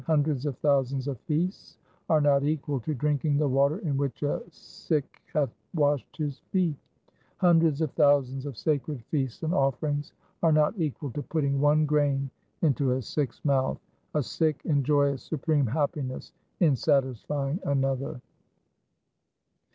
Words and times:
Hundreds 0.07 0.47
of 0.47 0.57
thousands 0.57 1.07
of 1.07 1.19
feasts 1.27 1.77
are 2.09 2.19
not 2.21 2.43
equal 2.43 2.79
to 2.79 2.95
drinking 2.95 3.37
the 3.37 3.47
water 3.47 3.77
in 3.77 3.95
which 3.97 4.23
a 4.23 4.41
Sikh 4.49 5.21
hath 5.31 5.51
washed 5.75 6.17
his 6.17 6.39
feet. 6.51 6.75
Hundreds 7.37 7.81
of 7.81 7.91
thousands 7.91 8.47
of 8.47 8.57
sacred 8.57 9.03
feasts 9.11 9.43
and 9.43 9.53
offerings 9.53 10.13
are 10.41 10.51
not 10.51 10.73
equal 10.81 11.11
to 11.11 11.21
putting 11.21 11.61
one 11.61 11.85
grain 11.85 12.31
into 12.63 12.93
a 12.93 13.01
Sikh's 13.03 13.45
mouth. 13.45 13.79
A 14.15 14.23
Sikh 14.23 14.65
enjoyeth 14.65 15.19
supreme 15.19 15.67
happiness 15.67 16.33
in 16.61 16.75
satisfying 16.75 17.59
another. 17.63 18.21